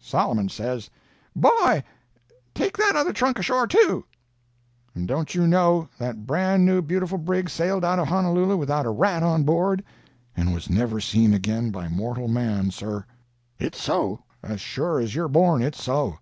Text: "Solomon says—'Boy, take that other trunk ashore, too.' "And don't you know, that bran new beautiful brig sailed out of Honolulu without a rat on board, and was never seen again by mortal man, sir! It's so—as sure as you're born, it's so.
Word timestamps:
"Solomon 0.00 0.48
says—'Boy, 0.48 1.84
take 2.52 2.76
that 2.78 2.96
other 2.96 3.12
trunk 3.12 3.38
ashore, 3.38 3.68
too.' 3.68 4.06
"And 4.92 5.06
don't 5.06 5.36
you 5.36 5.46
know, 5.46 5.88
that 5.98 6.26
bran 6.26 6.64
new 6.64 6.82
beautiful 6.82 7.16
brig 7.16 7.48
sailed 7.48 7.84
out 7.84 8.00
of 8.00 8.08
Honolulu 8.08 8.56
without 8.56 8.86
a 8.86 8.90
rat 8.90 9.22
on 9.22 9.44
board, 9.44 9.84
and 10.36 10.52
was 10.52 10.68
never 10.68 11.00
seen 11.00 11.32
again 11.32 11.70
by 11.70 11.86
mortal 11.86 12.26
man, 12.26 12.72
sir! 12.72 13.04
It's 13.60 13.80
so—as 13.80 14.60
sure 14.60 14.98
as 14.98 15.14
you're 15.14 15.28
born, 15.28 15.62
it's 15.62 15.80
so. 15.80 16.18